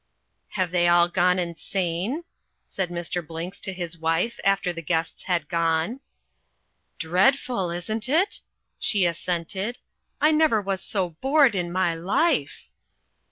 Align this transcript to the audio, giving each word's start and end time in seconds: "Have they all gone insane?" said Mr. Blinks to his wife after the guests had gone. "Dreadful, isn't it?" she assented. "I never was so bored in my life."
"Have 0.57 0.71
they 0.71 0.87
all 0.87 1.07
gone 1.07 1.37
insane?" 1.37 2.23
said 2.65 2.89
Mr. 2.89 3.23
Blinks 3.23 3.59
to 3.59 3.71
his 3.71 3.99
wife 3.99 4.39
after 4.43 4.73
the 4.73 4.81
guests 4.81 5.25
had 5.25 5.47
gone. 5.47 5.99
"Dreadful, 6.97 7.69
isn't 7.69 8.09
it?" 8.09 8.41
she 8.79 9.05
assented. 9.05 9.77
"I 10.19 10.31
never 10.31 10.59
was 10.59 10.81
so 10.81 11.11
bored 11.21 11.53
in 11.53 11.71
my 11.71 11.93
life." 11.93 12.65